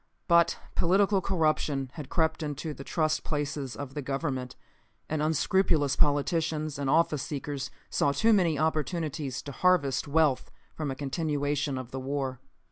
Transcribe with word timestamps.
But 0.27 0.57
political 0.73 1.21
corruption 1.21 1.91
had 1.93 2.09
crept 2.09 2.41
into 2.41 2.73
the 2.73 2.83
trust 2.83 3.23
places 3.23 3.75
of 3.75 3.93
the 3.93 4.01
government, 4.01 4.55
and 5.07 5.21
unscrupulous 5.21 5.95
politicians 5.95 6.79
and 6.79 6.89
office 6.89 7.21
seekers 7.21 7.69
saw 7.91 8.11
too 8.11 8.33
many 8.33 8.57
opportunities 8.57 9.43
to 9.43 9.51
harvest 9.51 10.07
wealth 10.07 10.49
from 10.73 10.89
a 10.89 10.95
continuation 10.95 11.77
of 11.77 11.91
the 11.91 11.99
war. 11.99 12.39